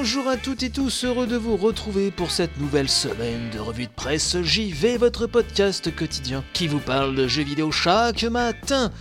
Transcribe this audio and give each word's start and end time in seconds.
Bonjour 0.00 0.28
à 0.28 0.36
toutes 0.36 0.62
et 0.62 0.70
tous, 0.70 1.04
heureux 1.04 1.26
de 1.26 1.36
vous 1.36 1.56
retrouver 1.56 2.12
pour 2.12 2.30
cette 2.30 2.56
nouvelle 2.60 2.88
semaine 2.88 3.50
de 3.52 3.58
revue 3.58 3.86
de 3.86 3.92
presse 3.92 4.40
JV, 4.40 4.96
votre 4.96 5.26
podcast 5.26 5.92
quotidien 5.92 6.44
qui 6.52 6.68
vous 6.68 6.78
parle 6.78 7.16
de 7.16 7.26
jeux 7.26 7.42
vidéo 7.42 7.72
chaque 7.72 8.22
matin. 8.22 8.92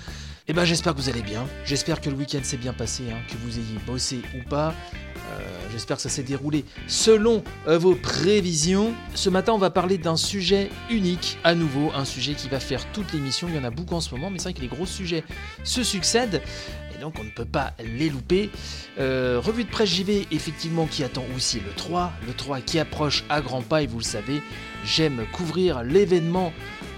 Eh 0.48 0.54
ben 0.54 0.66
j'espère 0.66 0.96
que 0.96 1.00
vous 1.00 1.10
allez 1.10 1.22
bien, 1.22 1.46
j'espère 1.66 2.02
que 2.02 2.10
le 2.10 2.16
week-end 2.16 2.40
s'est 2.41 2.58
bien 2.58 2.74
passé, 2.74 3.04
hein, 3.12 3.20
que 3.30 3.38
vous 3.38 3.60
ayez 3.60 3.78
bossé 3.86 4.22
ou 4.36 4.50
pas. 4.50 4.70
Euh, 4.70 5.58
j'espère 5.72 5.98
que 5.98 6.02
ça 6.02 6.10
s'est 6.10 6.24
déroulé 6.24 6.66
selon 6.88 7.44
euh, 7.68 7.77
vos 7.77 7.94
prévisions. 7.94 8.94
Ce 9.14 9.30
matin, 9.30 9.54
on 9.54 9.58
va 9.60 9.70
parler 9.70 10.00
d'un 10.00 10.16
sujet 10.16 10.70
unique, 10.90 11.38
à 11.44 11.54
nouveau, 11.54 11.91
un 11.94 12.05
sujet 12.05 12.34
qui 12.34 12.48
va 12.48 12.60
faire 12.60 12.91
toute 12.91 13.14
l'émission. 13.14 13.48
Il 13.50 13.55
y 13.55 13.60
en 13.60 13.64
a 13.64 13.70
beaucoup 13.70 13.94
en 13.94 14.02
ce 14.02 14.16
moment, 14.16 14.32
mais 14.32 14.40
c'est 14.40 14.46
vrai 14.46 14.54
que 14.54 14.62
les 14.62 14.68
gros 14.68 14.86
sujets 14.86 15.24
se 15.64 15.84
succèdent. 15.84 16.41
Donc 17.02 17.20
on 17.20 17.24
ne 17.24 17.30
peut 17.30 17.46
pas 17.46 17.74
les 17.80 18.10
louper. 18.10 18.50
Euh, 19.00 19.40
revue 19.44 19.64
de 19.64 19.70
presse 19.70 19.90
JV, 19.90 20.28
effectivement, 20.32 20.86
qui 20.86 21.04
attend 21.04 21.24
aussi 21.36 21.60
le 21.60 21.72
3. 21.76 22.12
Le 22.26 22.34
3 22.34 22.62
qui 22.62 22.80
approche 22.80 23.24
à 23.30 23.42
grands 23.42 23.62
pas, 23.62 23.84
et 23.84 23.88
vous 23.88 24.00
le 24.00 24.04
savez, 24.04 24.42
j'aime 24.84 25.26
couvrir 25.32 25.84
l'événement 25.84 26.54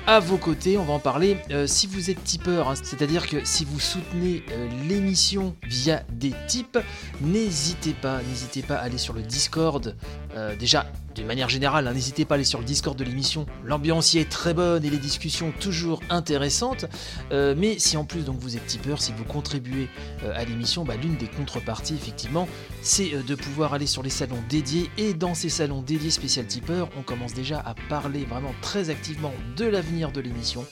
à 0.10 0.20
vos 0.20 0.38
côtés, 0.38 0.76
on 0.80 0.86
va 0.86 0.94
en 0.94 1.00
parler. 1.00 1.38
Euh, 1.52 1.68
si 1.68 1.86
vous 1.86 2.10
êtes 2.10 2.24
tipeur, 2.24 2.70
hein, 2.70 2.74
c'est-à-dire 2.82 3.28
que 3.28 3.46
si 3.46 3.64
vous 3.64 3.80
soutenez 3.80 4.44
euh, 4.50 4.68
l'émission 4.88 5.56
via 5.68 6.02
des 6.12 6.34
tips, 6.48 6.80
n'hésitez 7.22 7.94
pas, 7.94 8.20
n'hésitez 8.28 8.64
pas 8.64 8.78
à 8.78 8.86
aller 8.86 8.98
sur 8.98 9.14
le 9.14 9.22
Discord. 9.22 9.96
Euh, 10.36 10.56
déjà, 10.56 10.92
d'une 11.14 11.28
manière 11.28 11.48
générale, 11.48 11.88
hein, 11.88 11.94
n'hésitez 11.94 12.26
pas 12.26 12.34
à 12.34 12.38
aller 12.38 12.44
sur 12.44 12.58
le 12.58 12.66
Discord 12.66 12.98
de 12.98 13.04
l'émission. 13.04 13.46
L'ambiance 13.64 14.16
y 14.16 14.18
est 14.18 14.28
très 14.28 14.56
bonne 14.56 14.84
et 14.84 14.90
les 14.90 14.98
discussions 14.98 15.54
toujours 15.60 16.02
intéressantes. 16.10 16.86
Mais 17.32 17.78
si 17.78 17.96
en 17.98 18.06
plus 18.06 18.26
donc 18.26 18.40
vous 18.40 18.56
êtes 18.56 18.66
tipeur, 18.66 19.02
si 19.02 19.12
vous 19.12 19.26
contribuez 19.26 19.90
à 20.34 20.44
l'émission, 20.46 20.86
bah, 20.86 20.96
l'une 20.96 21.18
des 21.18 21.28
contreparties 21.28 21.96
effectivement, 21.96 22.48
c'est 22.82 23.12
de 23.24 23.36
pouvoir 23.36 23.74
aller 23.74 23.88
sur 23.88 24.02
les 24.02 24.10
salons 24.10 24.42
dédiés. 24.50 24.90
Et 24.98 25.14
dans 25.14 25.34
ces 25.34 25.50
salons 25.50 25.82
dédiés 25.82 26.12
spécial 26.12 26.46
tipeur, 26.46 26.90
on 26.98 27.02
commence 27.02 27.34
déjà 27.34 27.60
parler 27.88 28.26
vraiment 28.26 28.54
très 28.62 28.90
activement 28.90 29.34
de 29.56 29.66
l'avenir 29.66 30.12
de 30.12 30.22
l'émission. 30.22 30.66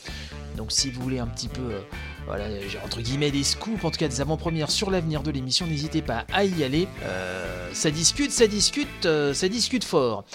Donc 0.58 0.72
si 0.72 0.90
vous 0.90 1.02
voulez 1.02 1.20
un 1.20 1.28
petit 1.28 1.48
peu, 1.48 1.62
euh, 1.62 1.82
voilà, 2.26 2.46
entre 2.84 3.02
guillemets 3.02 3.32
des 3.32 3.44
scoops, 3.44 3.86
en 3.86 3.92
tout 3.92 4.00
cas 4.00 4.08
des 4.08 4.20
avant-premières 4.20 4.72
sur 4.72 4.92
l'avenir 4.92 5.24
de 5.24 5.32
l'émission, 5.32 5.68
n'hésitez 5.68 6.02
pas 6.02 6.26
à 6.34 6.44
y 6.44 6.64
aller. 6.64 6.88
Euh, 7.04 7.70
ça 7.74 7.92
discute, 7.92 8.32
ça 8.32 8.48
discute, 8.48 9.06
euh, 9.06 9.34
ça 9.34 9.48
discute 9.48 9.86
fort. 9.86 10.26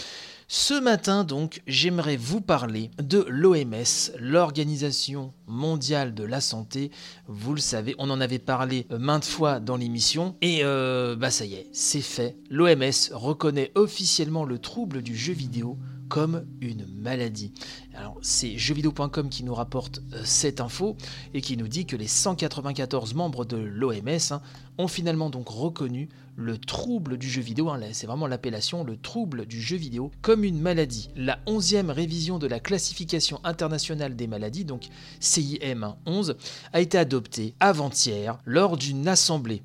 Ce 0.48 0.78
matin 0.78 1.24
donc, 1.24 1.62
j'aimerais 1.66 2.16
vous 2.16 2.41
parler 2.41 2.91
de 3.02 3.24
l'OMS, 3.28 4.12
l'Organisation 4.19 5.32
mondiale 5.47 6.14
de 6.14 6.24
la 6.24 6.41
santé. 6.41 6.91
Vous 7.26 7.54
le 7.54 7.60
savez, 7.60 7.94
on 7.98 8.10
en 8.10 8.20
avait 8.20 8.38
parlé 8.38 8.86
euh, 8.91 8.98
maintes 8.98 9.24
fois 9.24 9.60
dans 9.60 9.76
l'émission. 9.76 10.36
Et 10.41 10.62
bah 10.62 11.30
ça 11.30 11.44
y 11.44 11.54
est, 11.54 11.69
c'est 11.72 12.00
fait. 12.00 12.36
L'OMS 12.48 13.12
reconnaît 13.12 13.72
officiellement 13.74 14.44
le 14.44 14.58
trouble 14.58 15.02
du 15.02 15.16
jeu 15.16 15.32
vidéo 15.32 15.78
comme 16.12 16.44
une 16.60 16.84
maladie. 16.94 17.55
Alors 17.94 18.18
c'est 18.20 18.58
jeuxvideo.com 18.58 19.30
qui 19.30 19.44
nous 19.44 19.55
rapporte 19.55 20.02
euh, 20.12 20.20
cette 20.24 20.60
info 20.60 20.94
et 21.32 21.41
qui 21.41 21.56
nous 21.56 21.69
dit 21.69 21.87
que 21.87 21.97
les 21.97 22.06
194 22.06 23.14
membres 23.14 23.47
de 23.47 23.56
l'OMS 23.56 24.10
hein, 24.31 24.42
ont 24.76 24.88
finalement 24.88 25.31
donc 25.31 25.48
reconnu 25.48 26.10
le 26.37 26.59
trouble 26.59 27.16
du 27.16 27.31
jeu 27.31 27.41
vidéo, 27.41 27.70
hein, 27.70 27.81
c'est 27.92 28.06
vraiment 28.06 28.26
l'appellation, 28.26 28.84
le 28.84 28.98
trouble 28.98 29.47
du 29.47 29.59
jeu 29.62 29.76
vidéo, 29.76 30.10
comme 30.20 30.44
une 30.44 30.60
maladie. 30.60 31.09
La 31.16 31.38
11e 31.47 31.91
révision 31.91 32.38
de 32.38 32.47
la 32.47 32.60
classification 32.60 33.41
internationale 33.42 34.14
des 34.14 34.26
maladies, 34.26 34.66
donc 34.66 34.88
CIM 35.19 35.97
11, 36.04 36.37
a 36.75 36.81
été 36.82 36.98
adoptée 36.98 37.54
avant-hier 37.58 38.38
lors 38.44 38.76
d'une 38.76 39.08
assemblée. 39.08 39.62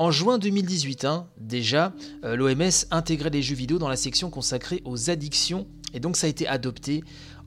En 0.00 0.10
juin 0.10 0.38
2018, 0.38 1.04
hein, 1.04 1.26
déjà, 1.38 1.92
euh, 2.24 2.34
l'OMS 2.34 2.86
intégrait 2.90 3.28
les 3.28 3.42
jeux 3.42 3.54
vidéo 3.54 3.78
dans 3.78 3.90
la 3.90 3.96
section 3.96 4.30
consacrée 4.30 4.80
aux 4.86 5.10
addictions, 5.10 5.66
et 5.94 6.00
donc 6.00 6.16
ça 6.16 6.26
a 6.26 6.30
été 6.30 6.46
adopté 6.46 7.02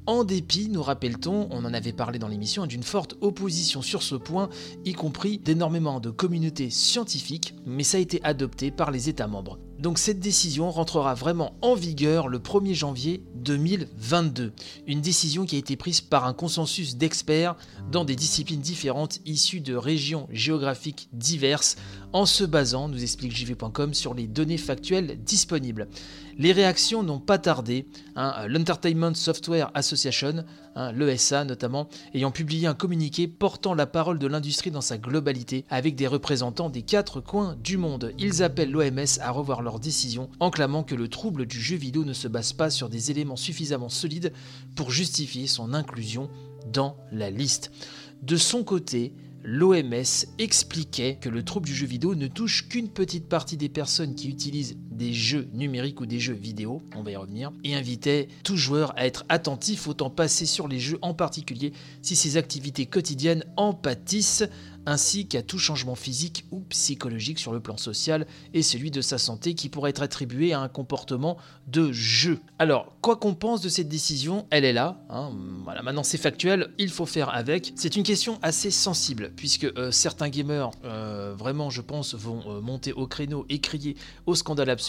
en 0.05 0.25
dépit, 0.25 0.67
nous 0.67 0.83
rappelle-t-on, 0.83 1.47
on 1.49 1.63
en 1.63 1.73
avait 1.73 1.93
parlé 1.93 2.19
dans 2.19 2.27
l'émission, 2.27 2.65
d'une 2.65 2.83
forte 2.83 3.15
opposition 3.21 3.81
sur 3.81 4.03
ce 4.03 4.15
point, 4.15 4.49
y 4.83 4.91
compris 4.91 5.37
d'énormément 5.37 6.01
de 6.01 6.09
communautés 6.09 6.69
scientifiques, 6.69 7.55
mais 7.65 7.83
ça 7.83 7.97
a 7.97 8.01
été 8.01 8.21
adopté 8.23 8.69
par 8.69 8.91
les 8.91 9.07
États 9.07 9.27
membres. 9.27 9.59
Donc 9.79 9.97
cette 9.97 10.19
décision 10.19 10.71
rentrera 10.71 11.13
vraiment 11.13 11.53
en 11.61 11.75
vigueur 11.75 12.27
le 12.29 12.39
1er 12.39 12.73
janvier 12.73 13.23
2022. 13.35 14.53
Une 14.87 15.01
décision 15.01 15.45
qui 15.45 15.55
a 15.55 15.59
été 15.59 15.75
prise 15.75 15.99
par 15.99 16.25
un 16.25 16.33
consensus 16.33 16.95
d'experts 16.95 17.55
dans 17.91 18.05
des 18.05 18.15
disciplines 18.15 18.61
différentes 18.61 19.19
issues 19.25 19.59
de 19.59 19.75
régions 19.75 20.27
géographiques 20.31 21.09
diverses, 21.11 21.75
en 22.13 22.25
se 22.27 22.43
basant, 22.43 22.87
nous 22.89 23.01
explique 23.01 23.35
jv.com, 23.35 23.93
sur 23.93 24.13
les 24.13 24.27
données 24.27 24.59
factuelles 24.59 25.17
disponibles. 25.23 25.87
Les 26.37 26.51
réactions 26.51 27.03
n'ont 27.03 27.19
pas 27.19 27.39
tardé. 27.39 27.87
hein, 28.15 28.47
L'Entertainment 28.47 29.15
Software 29.15 29.71
Association, 29.73 30.45
hein, 30.75 30.91
l'ESA 30.91 31.43
notamment, 31.43 31.89
ayant 32.13 32.31
publié 32.31 32.67
un 32.67 32.75
communiqué 32.75 33.27
portant 33.27 33.73
la 33.73 33.87
parole 33.87 34.19
de 34.19 34.27
l'industrie 34.27 34.71
dans 34.71 34.81
sa 34.81 34.99
globalité, 34.99 35.65
avec 35.69 35.95
des 35.95 36.07
représentants 36.07 36.69
des 36.69 36.83
quatre 36.83 37.19
coins 37.19 37.55
du 37.63 37.77
monde. 37.77 38.13
Ils 38.19 38.43
appellent 38.43 38.71
l'OMS 38.71 39.19
à 39.19 39.31
revoir 39.31 39.62
leur 39.63 39.79
décision, 39.79 40.29
en 40.39 40.51
clamant 40.51 40.83
que 40.83 40.95
le 40.95 41.07
trouble 41.07 41.45
du 41.45 41.59
jeu 41.59 41.75
vidéo 41.75 42.05
ne 42.05 42.13
se 42.13 42.27
base 42.27 42.53
pas 42.53 42.69
sur 42.69 42.89
des 42.89 43.11
éléments 43.11 43.35
suffisamment 43.35 43.89
solides 43.89 44.33
pour 44.75 44.91
justifier 44.91 45.47
son 45.47 45.73
inclusion 45.73 46.29
dans 46.71 46.97
la 47.11 47.29
liste. 47.31 47.71
De 48.21 48.37
son 48.37 48.63
côté, 48.63 49.13
l'OMS 49.43 50.25
expliquait 50.39 51.17
que 51.19 51.29
le 51.29 51.43
trouble 51.43 51.65
du 51.65 51.75
jeu 51.75 51.85
vidéo 51.85 52.15
ne 52.15 52.27
touche 52.27 52.69
qu'une 52.69 52.89
petite 52.89 53.27
partie 53.27 53.57
des 53.57 53.69
personnes 53.69 54.15
qui 54.15 54.29
utilisent 54.29 54.77
des 54.93 55.13
jeux 55.13 55.47
numériques 55.53 56.01
ou 56.01 56.05
des 56.05 56.19
jeux 56.19 56.33
vidéo, 56.33 56.81
on 56.95 57.03
va 57.03 57.11
y 57.11 57.15
revenir, 57.15 57.51
et 57.63 57.75
invitait 57.75 58.27
tout 58.43 58.57
joueur 58.57 58.93
à 58.97 59.05
être 59.05 59.25
attentif 59.29 59.87
au 59.87 59.93
temps 59.93 60.09
passé 60.09 60.45
sur 60.45 60.67
les 60.67 60.79
jeux 60.79 60.99
en 61.01 61.13
particulier 61.13 61.73
si 62.01 62.15
ses 62.15 62.37
activités 62.37 62.85
quotidiennes 62.85 63.43
en 63.57 63.73
pâtissent, 63.73 64.45
ainsi 64.85 65.27
qu'à 65.27 65.41
tout 65.41 65.59
changement 65.59 65.95
physique 65.95 66.45
ou 66.51 66.59
psychologique 66.69 67.39
sur 67.39 67.53
le 67.53 67.59
plan 67.59 67.77
social 67.77 68.27
et 68.53 68.61
celui 68.61 68.91
de 68.91 69.01
sa 69.01 69.17
santé 69.17 69.55
qui 69.55 69.69
pourrait 69.69 69.91
être 69.91 70.01
attribué 70.01 70.53
à 70.53 70.59
un 70.59 70.67
comportement 70.67 71.37
de 71.67 71.91
jeu. 71.91 72.39
Alors, 72.59 72.95
quoi 73.01 73.15
qu'on 73.15 73.33
pense 73.33 73.61
de 73.61 73.69
cette 73.69 73.87
décision, 73.87 74.45
elle 74.49 74.65
est 74.65 74.73
là, 74.73 75.01
hein, 75.09 75.31
voilà, 75.63 75.81
maintenant 75.81 76.03
c'est 76.03 76.17
factuel, 76.17 76.71
il 76.77 76.89
faut 76.89 77.05
faire 77.05 77.29
avec. 77.29 77.73
C'est 77.75 77.95
une 77.95 78.03
question 78.03 78.39
assez 78.41 78.71
sensible, 78.71 79.31
puisque 79.35 79.65
euh, 79.65 79.91
certains 79.91 80.29
gamers, 80.29 80.71
euh, 80.83 81.33
vraiment 81.37 81.69
je 81.69 81.81
pense, 81.81 82.13
vont 82.13 82.41
euh, 82.47 82.61
monter 82.61 82.93
au 82.93 83.07
créneau 83.07 83.45
et 83.49 83.59
crier 83.59 83.95
au 84.25 84.35
scandale 84.35 84.69
absolu. 84.69 84.82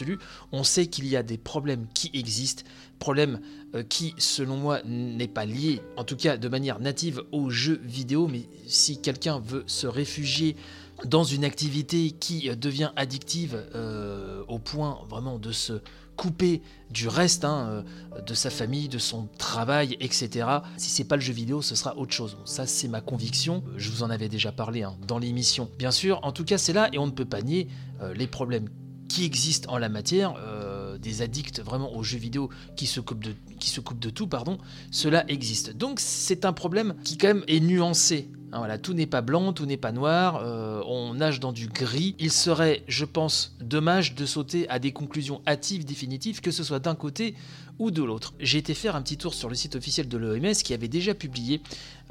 On 0.53 0.65
sait 0.65 0.87
qu'il 0.87 1.07
y 1.07 1.17
a 1.17 1.23
des 1.23 1.39
problèmes 1.39 1.87
qui 1.95 2.11
existent, 2.15 2.65
problème 2.99 3.41
euh, 3.75 3.83
qui, 3.83 4.15
selon 4.19 4.57
moi, 4.57 4.81
n'est 4.85 5.29
pas 5.29 5.45
lié, 5.45 5.83
en 5.97 6.05
tout 6.05 6.17
cas 6.17 6.37
de 6.37 6.49
manière 6.49 6.81
native, 6.81 7.23
aux 7.33 7.51
jeux 7.51 7.81
vidéo, 7.85 8.29
mais 8.29 8.49
si 8.67 9.01
quelqu'un 9.01 9.41
veut 9.41 9.65
se 9.67 9.87
réfugier 9.87 10.57
dans 11.05 11.25
une 11.25 11.45
activité 11.45 12.13
qui 12.13 12.49
euh, 12.49 12.55
devient 12.55 12.93
addictive 12.95 13.63
euh, 13.75 14.45
au 14.49 14.59
point 14.59 15.01
vraiment 15.09 15.39
de 15.39 15.51
se 15.51 15.81
couper 16.17 16.63
du 16.91 17.09
reste, 17.09 17.45
hein, 17.45 17.85
de 18.25 18.35
sa 18.35 18.49
famille, 18.49 18.89
de 18.89 18.99
son 18.99 19.29
travail, 19.37 19.97
etc. 19.99 20.47
Si 20.77 20.89
c'est 20.91 21.03
pas 21.03 21.17
le 21.17 21.23
jeu 21.23 21.33
vidéo, 21.33 21.61
ce 21.61 21.75
sera 21.75 21.99
autre 21.99 22.13
chose. 22.13 22.39
Ça, 22.45 22.67
c'est 22.67 22.87
ma 22.87 23.01
conviction. 23.01 23.65
Je 23.77 23.91
vous 23.91 24.05
en 24.05 24.11
avais 24.11 24.29
déjà 24.29 24.53
parlé 24.53 24.85
hein, 24.85 24.97
dans 25.09 25.19
l'émission. 25.19 25.69
Bien 25.77 25.91
sûr, 25.91 26.21
en 26.23 26.31
tout 26.31 26.45
cas, 26.45 26.57
c'est 26.57 26.73
là 26.73 26.89
et 26.93 26.99
on 26.99 27.07
ne 27.07 27.11
peut 27.11 27.25
pas 27.25 27.43
nier 27.43 27.67
les 28.15 28.29
problèmes 28.29 28.69
qui 29.09 29.25
existent 29.25 29.73
en 29.73 29.79
la 29.79 29.89
matière. 29.89 30.35
euh, 30.39 30.85
des 30.99 31.23
addicts 31.23 31.61
vraiment 31.61 31.95
aux 31.95 32.03
jeux 32.03 32.19
vidéo 32.19 32.49
qui 32.77 32.87
se 32.87 33.01
coupent 33.01 33.21
de, 33.21 34.11
tout, 34.11 34.27
pardon, 34.27 34.59
cela 34.91 35.25
existe. 35.29 35.77
Donc 35.77 36.01
c'est 36.01 36.45
un 36.45 36.53
problème 36.53 36.95
qui 37.05 37.19
quand 37.19 37.29
même 37.29 37.45
est 37.47 37.61
nuancé. 37.61 38.29
Hein, 38.53 38.79
tout 38.79 38.95
n'est 38.95 39.07
pas 39.07 39.21
blanc, 39.21 39.53
tout 39.53 39.67
n'est 39.67 39.77
pas 39.77 39.91
noir, 39.91 40.41
euh, 40.43 40.81
on 40.87 41.15
nage 41.15 41.41
dans 41.41 41.53
du 41.53 41.69
gris. 41.69 42.15
Il 42.19 42.31
serait, 42.31 42.85
je 42.87 43.05
pense, 43.05 43.57
dommage 43.61 44.15
de 44.15 44.25
sauter 44.27 44.69
à 44.69 44.79
des 44.79 44.93
conclusions 44.93 45.43
hâtives 45.47 45.85
définitives, 45.85 46.41
que 46.41 46.53
ce 46.53 46.63
soit 46.63 46.79
d'un 46.79 46.95
côté 46.95 47.35
ou 47.81 47.91
de 47.91 48.03
l'autre. 48.03 48.33
J'ai 48.39 48.59
été 48.59 48.73
faire 48.73 48.95
un 48.95 49.03
petit 49.03 49.17
tour 49.17 49.35
sur 49.35 49.49
le 49.49 49.57
site 49.57 49.75
officiel 49.75 50.09
de 50.09 50.17
l'OMS 50.17 50.53
qui 50.53 50.73
avait 50.73 50.87
déjà 50.87 51.15
publié 51.15 51.61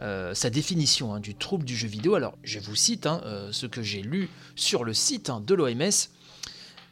euh, 0.01 0.33
sa 0.33 0.49
définition 0.49 1.13
hein, 1.13 1.21
du 1.21 1.33
trouble 1.33 1.63
du 1.63 1.77
jeu 1.77 1.87
vidéo. 1.87 2.15
Alors 2.15 2.37
je 2.43 2.59
vous 2.59 2.75
cite 2.75 3.05
hein, 3.07 3.21
ce 3.51 3.65
que 3.65 3.81
j'ai 3.81 4.01
lu 4.01 4.29
sur 4.55 4.83
le 4.83 4.93
site 4.93 5.31
de 5.47 5.55
l'OMS. 5.55 6.09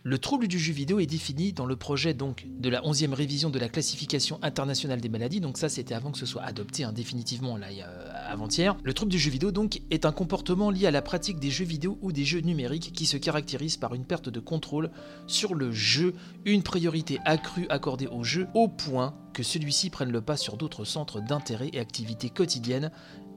Le 0.03 0.17
trouble 0.17 0.47
du 0.47 0.57
jeu 0.57 0.73
vidéo 0.73 0.99
est 0.99 1.05
défini 1.05 1.53
dans 1.53 1.67
le 1.67 1.75
projet 1.75 2.15
donc 2.15 2.47
de 2.47 2.69
la 2.69 2.81
11e 2.81 3.13
révision 3.13 3.51
de 3.51 3.59
la 3.59 3.69
classification 3.69 4.39
internationale 4.41 4.99
des 4.99 5.09
maladies. 5.09 5.41
Donc 5.41 5.59
ça, 5.59 5.69
c'était 5.69 5.93
avant 5.93 6.09
que 6.09 6.17
ce 6.17 6.25
soit 6.25 6.41
adopté 6.41 6.83
hein, 6.83 6.91
définitivement 6.91 7.55
là, 7.55 7.67
euh, 7.67 8.11
avant-hier. 8.27 8.75
Le 8.81 8.93
trouble 8.95 9.11
du 9.11 9.19
jeu 9.19 9.29
vidéo 9.29 9.51
donc 9.51 9.79
est 9.91 10.07
un 10.07 10.11
comportement 10.11 10.71
lié 10.71 10.87
à 10.87 10.91
la 10.91 11.03
pratique 11.03 11.37
des 11.37 11.51
jeux 11.51 11.65
vidéo 11.65 11.99
ou 12.01 12.11
des 12.11 12.25
jeux 12.25 12.39
numériques 12.39 12.93
qui 12.93 13.05
se 13.05 13.17
caractérise 13.17 13.77
par 13.77 13.93
une 13.93 14.03
perte 14.03 14.27
de 14.27 14.39
contrôle 14.39 14.89
sur 15.27 15.53
le 15.53 15.71
jeu, 15.71 16.15
une 16.45 16.63
priorité 16.63 17.19
accrue 17.23 17.67
accordée 17.69 18.07
au 18.07 18.23
jeu 18.23 18.47
au 18.55 18.67
point 18.69 19.13
que 19.33 19.43
celui-ci 19.43 19.91
prenne 19.91 20.11
le 20.11 20.21
pas 20.21 20.35
sur 20.35 20.57
d'autres 20.57 20.83
centres 20.83 21.21
d'intérêt 21.21 21.69
et 21.73 21.79
activités 21.79 22.29
quotidiennes 22.29 22.91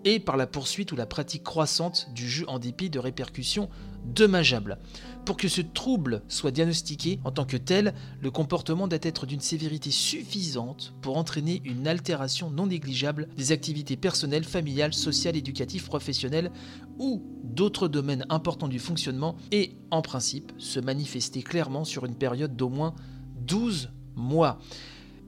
et 0.04 0.20
par 0.20 0.36
la 0.36 0.46
poursuite 0.46 0.92
ou 0.92 0.96
la 0.96 1.06
pratique 1.06 1.42
croissante 1.42 2.08
du 2.14 2.28
jeu 2.28 2.44
en 2.48 2.58
dépit 2.58 2.90
de 2.90 2.98
répercussions 2.98 3.68
dommageables. 4.04 4.78
Pour 5.24 5.36
que 5.38 5.48
ce 5.48 5.62
trouble 5.62 6.22
soit 6.28 6.50
diagnostiqué 6.50 7.18
en 7.24 7.30
tant 7.30 7.46
que 7.46 7.56
tel, 7.56 7.94
le 8.20 8.30
comportement 8.30 8.86
doit 8.86 8.98
être 9.02 9.24
d'une 9.24 9.40
sévérité 9.40 9.90
suffisante 9.90 10.94
pour 11.00 11.16
entraîner 11.16 11.62
une 11.64 11.88
altération 11.88 12.50
non 12.50 12.66
négligeable 12.66 13.28
des 13.36 13.52
activités 13.52 13.96
personnelles, 13.96 14.44
familiales, 14.44 14.92
sociales, 14.92 15.36
éducatives, 15.36 15.86
professionnelles 15.86 16.50
ou 16.98 17.22
d'autres 17.42 17.88
domaines 17.88 18.26
importants 18.28 18.68
du 18.68 18.78
fonctionnement 18.78 19.36
et, 19.50 19.76
en 19.90 20.02
principe, 20.02 20.52
se 20.58 20.80
manifester 20.80 21.42
clairement 21.42 21.84
sur 21.84 22.04
une 22.04 22.16
période 22.16 22.54
d'au 22.54 22.68
moins 22.68 22.94
12 23.40 23.90
mois. 24.16 24.58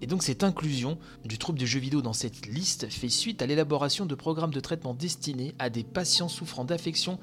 Et 0.02 0.06
donc 0.06 0.22
cette 0.22 0.44
inclusion 0.44 0.98
du 1.24 1.38
trouble 1.38 1.58
du 1.58 1.66
jeu 1.66 1.80
vidéo 1.80 2.02
dans 2.02 2.12
cette 2.12 2.46
liste 2.46 2.88
fait 2.90 3.08
suite 3.08 3.40
à 3.40 3.46
l'élaboration 3.46 4.06
de 4.06 4.14
programmes 4.14 4.52
de 4.52 4.60
traitement 4.60 4.94
destinés 4.94 5.54
à 5.58 5.70
des 5.70 5.84
patients 5.84 6.28
souffrant 6.28 6.64
d'affections 6.64 7.18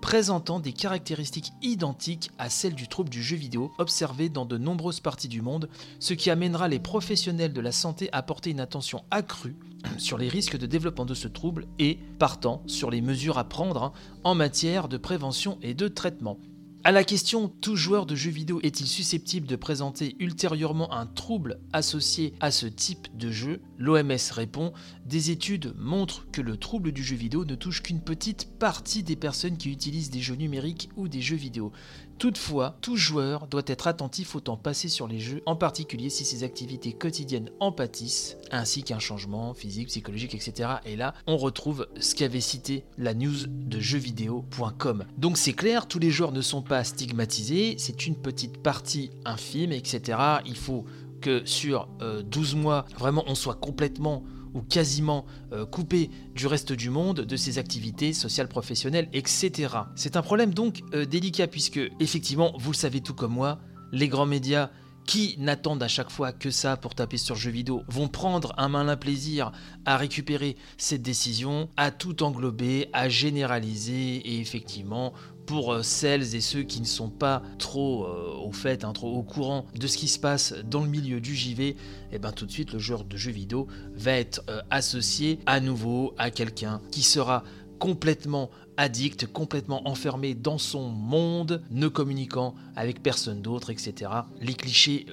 présentant 0.00 0.60
des 0.60 0.72
caractéristiques 0.72 1.52
identiques 1.62 2.30
à 2.38 2.50
celles 2.50 2.74
du 2.74 2.88
trouble 2.88 3.10
du 3.10 3.22
jeu 3.22 3.36
vidéo 3.36 3.72
observé 3.78 4.28
dans 4.28 4.44
de 4.44 4.58
nombreuses 4.58 5.00
parties 5.00 5.28
du 5.28 5.42
monde, 5.42 5.68
ce 5.98 6.14
qui 6.14 6.30
amènera 6.30 6.68
les 6.68 6.78
professionnels 6.78 7.52
de 7.52 7.60
la 7.60 7.72
santé 7.72 8.08
à 8.12 8.22
porter 8.22 8.50
une 8.50 8.60
attention 8.60 9.04
accrue 9.10 9.56
sur 9.98 10.18
les 10.18 10.28
risques 10.28 10.58
de 10.58 10.66
développement 10.66 11.04
de 11.04 11.14
ce 11.14 11.28
trouble 11.28 11.66
et, 11.78 11.98
partant, 12.18 12.62
sur 12.66 12.90
les 12.90 13.00
mesures 13.00 13.38
à 13.38 13.48
prendre 13.48 13.82
hein, 13.82 13.92
en 14.24 14.34
matière 14.34 14.88
de 14.88 14.96
prévention 14.96 15.58
et 15.62 15.74
de 15.74 15.88
traitement. 15.88 16.38
À 16.84 16.92
la 16.92 17.02
question 17.02 17.48
tout 17.48 17.74
joueur 17.74 18.06
de 18.06 18.14
jeux 18.14 18.30
vidéo 18.30 18.60
est-il 18.62 18.86
susceptible 18.86 19.48
de 19.48 19.56
présenter 19.56 20.14
ultérieurement 20.20 20.92
un 20.92 21.06
trouble 21.06 21.58
associé 21.72 22.34
à 22.38 22.52
ce 22.52 22.66
type 22.66 23.08
de 23.18 23.32
jeu? 23.32 23.60
L'OMS 23.78 24.16
répond 24.30 24.72
Des 25.04 25.32
études 25.32 25.74
montrent 25.76 26.30
que 26.30 26.40
le 26.40 26.56
trouble 26.56 26.92
du 26.92 27.02
jeu 27.02 27.16
vidéo 27.16 27.44
ne 27.44 27.56
touche 27.56 27.82
qu'une 27.82 28.00
petite 28.00 28.58
partie 28.60 29.02
des 29.02 29.16
personnes 29.16 29.56
qui 29.56 29.72
utilisent 29.72 30.10
des 30.10 30.20
jeux 30.20 30.36
numériques 30.36 30.88
ou 30.96 31.08
des 31.08 31.20
jeux 31.20 31.36
vidéo. 31.36 31.72
Toutefois, 32.18 32.76
tout 32.80 32.96
joueur 32.96 33.46
doit 33.46 33.62
être 33.66 33.86
attentif 33.86 34.34
au 34.34 34.40
temps 34.40 34.56
passé 34.56 34.88
sur 34.88 35.06
les 35.06 35.20
jeux, 35.20 35.40
en 35.46 35.54
particulier 35.54 36.10
si 36.10 36.24
ses 36.24 36.42
activités 36.42 36.92
quotidiennes 36.92 37.50
en 37.60 37.70
pâtissent, 37.70 38.36
ainsi 38.50 38.82
qu'un 38.82 38.98
changement 38.98 39.54
physique, 39.54 39.86
psychologique, 39.86 40.34
etc. 40.34 40.70
Et 40.84 40.96
là, 40.96 41.14
on 41.28 41.36
retrouve 41.36 41.86
ce 42.00 42.16
qu'avait 42.16 42.40
cité 42.40 42.84
la 42.96 43.14
news 43.14 43.46
de 43.46 43.78
jeuxvideo.com. 43.78 45.04
Donc 45.16 45.38
c'est 45.38 45.52
clair, 45.52 45.86
tous 45.86 46.00
les 46.00 46.10
joueurs 46.10 46.32
ne 46.32 46.42
sont 46.42 46.62
pas 46.62 46.82
stigmatisés, 46.82 47.76
c'est 47.78 48.06
une 48.06 48.16
petite 48.16 48.58
partie 48.58 49.10
infime, 49.24 49.70
etc. 49.70 50.18
Il 50.44 50.56
faut 50.56 50.84
que 51.20 51.44
sur 51.44 51.88
12 52.00 52.54
mois, 52.56 52.84
vraiment, 52.96 53.24
on 53.26 53.34
soit 53.34 53.54
complètement 53.56 54.24
ou 54.54 54.62
quasiment 54.62 55.26
euh, 55.52 55.66
coupé 55.66 56.10
du 56.34 56.46
reste 56.46 56.72
du 56.72 56.90
monde, 56.90 57.20
de 57.20 57.36
ses 57.36 57.58
activités 57.58 58.12
sociales, 58.12 58.48
professionnelles, 58.48 59.08
etc. 59.12 59.74
C'est 59.94 60.16
un 60.16 60.22
problème 60.22 60.54
donc 60.54 60.82
euh, 60.94 61.04
délicat 61.04 61.46
puisque, 61.46 61.80
effectivement, 62.00 62.52
vous 62.58 62.72
le 62.72 62.76
savez 62.76 63.00
tout 63.00 63.14
comme 63.14 63.32
moi, 63.32 63.58
les 63.92 64.08
grands 64.08 64.26
médias 64.26 64.70
qui 65.08 65.36
n'attendent 65.38 65.82
à 65.82 65.88
chaque 65.88 66.10
fois 66.10 66.32
que 66.32 66.50
ça 66.50 66.76
pour 66.76 66.94
taper 66.94 67.16
sur 67.16 67.34
jeux 67.34 67.50
vidéo 67.50 67.82
vont 67.88 68.08
prendre 68.08 68.52
un 68.58 68.68
malin 68.68 68.96
plaisir 68.96 69.52
à 69.86 69.96
récupérer 69.96 70.56
cette 70.76 71.00
décision, 71.00 71.70
à 71.78 71.90
tout 71.90 72.22
englober, 72.22 72.90
à 72.92 73.08
généraliser 73.08 74.16
et 74.16 74.38
effectivement 74.38 75.14
pour 75.48 75.72
euh, 75.72 75.82
celles 75.82 76.34
et 76.34 76.42
ceux 76.42 76.62
qui 76.62 76.78
ne 76.78 76.86
sont 76.86 77.08
pas 77.08 77.42
trop 77.58 78.04
euh, 78.04 78.36
au 78.36 78.52
fait, 78.52 78.84
hein, 78.84 78.92
trop 78.92 79.10
au 79.16 79.22
courant 79.22 79.64
de 79.74 79.86
ce 79.86 79.96
qui 79.96 80.06
se 80.06 80.18
passe 80.18 80.54
dans 80.70 80.82
le 80.82 80.90
milieu 80.90 81.22
du 81.22 81.34
JV, 81.34 81.68
et 81.68 81.76
eh 82.12 82.18
ben 82.18 82.32
tout 82.32 82.44
de 82.44 82.50
suite 82.50 82.74
le 82.74 82.78
joueur 82.78 83.02
de 83.02 83.16
jeux 83.16 83.32
vidéo 83.32 83.66
va 83.94 84.12
être 84.12 84.42
euh, 84.50 84.60
associé 84.70 85.38
à 85.46 85.60
nouveau 85.60 86.14
à 86.18 86.30
quelqu'un 86.30 86.82
qui 86.90 87.02
sera 87.02 87.44
complètement 87.78 88.50
addict, 88.76 89.26
complètement 89.32 89.88
enfermé 89.88 90.34
dans 90.34 90.58
son 90.58 90.90
monde, 90.90 91.62
ne 91.70 91.88
communiquant 91.88 92.54
avec 92.76 93.02
personne 93.02 93.40
d'autre, 93.40 93.70
etc. 93.70 94.10
Les 94.42 94.54
clichés 94.54 95.06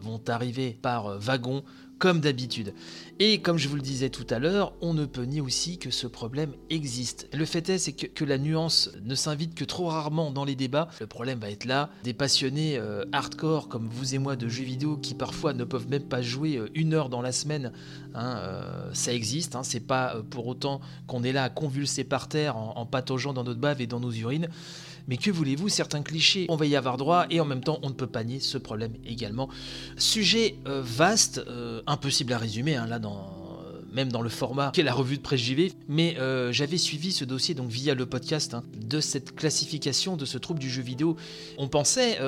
vont 0.00 0.20
arriver 0.28 0.76
par 0.82 1.18
wagon 1.18 1.62
comme 2.00 2.20
d'habitude. 2.20 2.72
Et 3.20 3.42
comme 3.42 3.58
je 3.58 3.68
vous 3.68 3.76
le 3.76 3.82
disais 3.82 4.08
tout 4.08 4.26
à 4.30 4.38
l'heure, 4.38 4.72
on 4.80 4.94
ne 4.94 5.04
peut 5.04 5.24
nier 5.24 5.42
aussi 5.42 5.78
que 5.78 5.90
ce 5.90 6.06
problème 6.06 6.54
existe. 6.70 7.28
Le 7.34 7.44
fait 7.44 7.68
est, 7.68 7.76
c'est 7.76 7.92
que, 7.92 8.24
la 8.24 8.38
nuance 8.38 8.90
ne 9.04 9.14
s'invite 9.14 9.54
que 9.54 9.64
trop 9.64 9.86
rarement 9.86 10.30
dans 10.30 10.46
les 10.46 10.56
débats. 10.56 10.88
Le 10.98 11.06
problème 11.06 11.38
va 11.38 11.50
être 11.50 11.66
là. 11.66 11.90
Des 12.02 12.14
passionnés 12.14 12.78
euh, 12.78 13.04
hardcore 13.12 13.68
comme 13.68 13.86
vous 13.86 14.14
et 14.14 14.18
moi 14.18 14.34
de 14.34 14.48
jeux 14.48 14.64
vidéo 14.64 14.96
qui 14.96 15.14
parfois 15.14 15.52
ne 15.52 15.64
peuvent 15.64 15.88
même 15.88 16.08
pas 16.08 16.22
jouer 16.22 16.56
euh, 16.56 16.70
une 16.74 16.94
heure 16.94 17.10
dans 17.10 17.20
la 17.20 17.32
semaine, 17.32 17.72
hein, 18.14 18.38
euh, 18.38 18.90
ça 18.94 19.12
existe. 19.12 19.54
Hein. 19.54 19.62
c'est 19.62 19.80
pas 19.80 20.16
pour 20.30 20.46
autant 20.46 20.80
qu'on 21.06 21.22
est 21.22 21.32
là 21.32 21.44
à 21.44 21.50
convulser 21.50 22.04
par 22.04 22.28
terre 22.28 22.56
en, 22.56 22.78
en 22.78 22.86
pataugeant 22.86 23.34
dans 23.34 23.44
notre 23.44 23.60
bave 23.60 23.82
et 23.82 23.86
dans 23.86 24.00
nos 24.00 24.12
urines. 24.12 24.48
Mais 25.10 25.16
que 25.16 25.32
voulez-vous, 25.32 25.68
certains 25.68 26.02
clichés, 26.02 26.46
on 26.48 26.54
va 26.54 26.66
y 26.66 26.76
avoir 26.76 26.96
droit 26.96 27.26
et 27.30 27.40
en 27.40 27.44
même 27.44 27.64
temps 27.64 27.80
on 27.82 27.88
ne 27.88 27.94
peut 27.94 28.06
pas 28.06 28.22
nier 28.22 28.38
ce 28.38 28.58
problème 28.58 28.92
également. 29.04 29.48
Sujet 29.96 30.54
euh, 30.68 30.82
vaste, 30.84 31.42
euh, 31.48 31.82
impossible 31.88 32.32
à 32.32 32.38
résumer 32.38 32.76
hein, 32.76 32.86
là 32.86 33.00
dans 33.00 33.39
même 33.92 34.10
dans 34.10 34.22
le 34.22 34.28
format 34.28 34.70
qu'est 34.72 34.82
la 34.82 34.92
revue 34.92 35.16
de 35.16 35.22
presse 35.22 35.40
JV, 35.40 35.72
mais 35.88 36.16
euh, 36.18 36.52
j'avais 36.52 36.78
suivi 36.78 37.12
ce 37.12 37.24
dossier 37.24 37.54
donc 37.54 37.68
via 37.68 37.94
le 37.94 38.06
podcast 38.06 38.54
hein, 38.54 38.62
de 38.76 39.00
cette 39.00 39.34
classification 39.34 40.16
de 40.16 40.24
ce 40.24 40.38
trouble 40.38 40.60
du 40.60 40.70
jeu 40.70 40.82
vidéo. 40.82 41.16
On 41.58 41.68
pensait, 41.68 42.18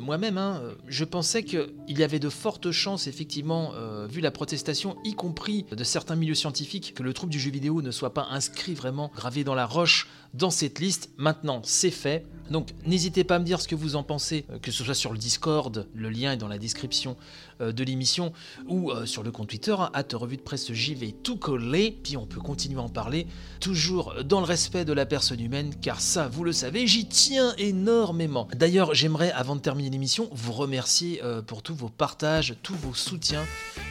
moi-même, 0.00 0.38
hein, 0.38 0.62
je 0.86 1.04
pensais 1.04 1.42
qu'il 1.42 1.68
y 1.88 2.02
avait 2.02 2.18
de 2.18 2.28
fortes 2.28 2.70
chances, 2.70 3.06
effectivement, 3.06 3.72
vu 4.08 4.20
la 4.20 4.30
protestation, 4.30 4.96
y 5.04 5.14
compris 5.14 5.64
de 5.70 5.84
certains 5.84 6.16
milieux 6.16 6.34
scientifiques, 6.34 6.94
que 6.94 7.02
le 7.02 7.12
trouble 7.12 7.32
du 7.32 7.40
jeu 7.40 7.50
vidéo 7.50 7.82
ne 7.82 7.90
soit 7.90 8.14
pas 8.14 8.28
inscrit 8.30 8.74
vraiment 8.74 9.10
gravé 9.14 9.44
dans 9.44 9.54
la 9.54 9.66
roche 9.66 10.08
dans 10.34 10.50
cette 10.50 10.78
liste. 10.78 11.10
Maintenant, 11.16 11.60
c'est 11.64 11.90
fait. 11.90 12.26
Donc 12.50 12.70
n'hésitez 12.84 13.24
pas 13.24 13.36
à 13.36 13.38
me 13.38 13.44
dire 13.44 13.60
ce 13.60 13.68
que 13.68 13.74
vous 13.74 13.96
en 13.96 14.02
pensez, 14.02 14.44
euh, 14.50 14.58
que 14.58 14.70
ce 14.70 14.84
soit 14.84 14.94
sur 14.94 15.12
le 15.12 15.18
Discord, 15.18 15.86
le 15.94 16.10
lien 16.10 16.32
est 16.32 16.36
dans 16.36 16.48
la 16.48 16.58
description 16.58 17.16
euh, 17.60 17.72
de 17.72 17.84
l'émission, 17.84 18.32
ou 18.68 18.90
euh, 18.90 19.06
sur 19.06 19.22
le 19.22 19.30
compte 19.30 19.48
Twitter, 19.48 19.76
à 19.92 20.02
te 20.02 20.16
revue 20.16 20.36
de 20.36 20.42
presse 20.42 20.72
JV 20.72 21.12
tout 21.12 21.36
collé, 21.36 21.96
puis 22.02 22.16
on 22.16 22.26
peut 22.26 22.40
continuer 22.40 22.80
à 22.80 22.82
en 22.82 22.88
parler, 22.88 23.26
toujours 23.60 24.14
dans 24.24 24.40
le 24.40 24.46
respect 24.46 24.84
de 24.84 24.92
la 24.92 25.06
personne 25.06 25.40
humaine, 25.40 25.74
car 25.80 26.00
ça, 26.00 26.28
vous 26.28 26.44
le 26.44 26.52
savez, 26.52 26.86
j'y 26.86 27.06
tiens 27.06 27.54
énormément. 27.56 28.48
D'ailleurs, 28.56 28.94
j'aimerais, 28.94 29.30
avant 29.32 29.54
de 29.54 29.60
terminer 29.60 29.90
l'émission, 29.90 30.28
vous 30.32 30.52
remercier 30.52 31.20
pour 31.46 31.62
tous 31.62 31.74
vos 31.74 31.88
partages, 31.88 32.56
tous 32.62 32.74
vos 32.74 32.94
soutiens, 32.94 33.44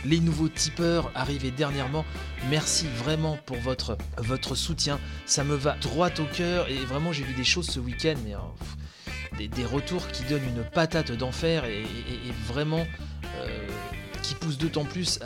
les 0.06 0.20
nouveaux 0.20 0.50
tipeurs 0.50 1.12
arrivés 1.15 1.51
dernièrement. 1.51 2.06
Merci 2.50 2.88
vraiment 2.98 3.38
pour 3.46 3.58
votre, 3.58 3.98
soutien, 4.56 5.00
ça 5.25 5.44
me 5.44 5.56
va 5.56 5.75
droit 5.82 6.10
au 6.20 6.25
cœur, 6.25 6.70
et 6.70 6.77
vraiment 6.86 7.12
j'ai 7.12 7.24
vu 7.24 7.34
des 7.34 7.44
choses 7.44 7.68
ce 7.68 7.79
week-end, 7.79 8.15
mais 8.24 9.48
des, 9.48 9.65
retours 9.65 10.08
qui 10.10 10.24
donnent 10.24 10.48
une 10.56 10.63
patate 10.63 11.12
d'enfer 11.12 11.65
et, 11.65 11.84
vraiment 12.48 12.86
euh, 13.38 13.68
qui 14.22 14.36
poussent 14.36 14.58
d'autant 14.58 14.86
plus 14.86 15.20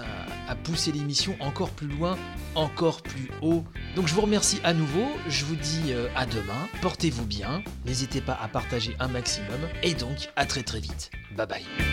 à, 0.47 0.55
pousser 0.55 0.91
l'émission 0.91 1.35
encore 1.39 1.71
plus 1.71 1.87
loin, 1.87 2.17
encore 2.53 3.01
plus 3.01 3.29
haut. 3.41 3.63
Donc 3.95 4.07
je 4.07 4.13
vous 4.13 4.21
remercie 4.21 4.59
à 4.63 4.73
nouveau, 4.73 5.07
je 5.27 5.45
vous 5.45 5.55
dis 5.55 5.91
euh, 5.91 6.07
à 6.15 6.25
demain, 6.25 6.67
portez-vous 6.81 7.25
bien, 7.25 7.63
n'hésitez 7.85 8.21
pas 8.21 8.37
à 8.41 8.47
partager 8.47 8.95
un 8.99 9.07
maximum 9.07 9.59
et 9.81 9.93
donc 9.95 10.29
à 10.35 10.45
très 10.45 10.63
très 10.63 10.79
vite. 10.79 11.09
Bye 11.35 11.47
bye. 11.47 11.92